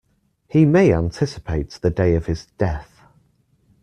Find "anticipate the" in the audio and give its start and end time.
0.95-1.91